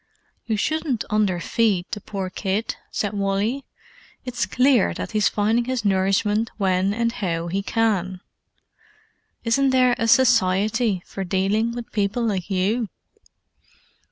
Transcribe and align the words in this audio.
"You 0.47 0.57
shouldn't 0.57 1.03
underfeed 1.11 1.85
the 1.91 2.01
poor 2.01 2.31
kid," 2.31 2.75
said 2.89 3.13
Wally. 3.13 3.65
"It's 4.25 4.47
clear 4.47 4.95
that 4.95 5.11
he's 5.11 5.29
finding 5.29 5.65
his 5.65 5.85
nourishment 5.85 6.49
when 6.57 6.91
and 6.91 7.11
how 7.11 7.49
he 7.49 7.61
can. 7.61 8.19
Isn't 9.43 9.69
there 9.69 9.93
a 9.99 10.07
Society 10.07 11.03
for 11.05 11.23
dealing 11.23 11.73
with 11.73 11.91
people 11.91 12.25
like 12.25 12.49
you?" 12.49 12.89